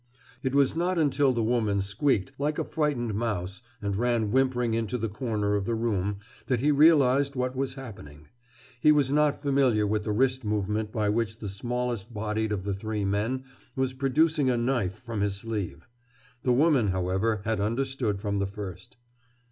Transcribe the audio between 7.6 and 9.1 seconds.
happening. He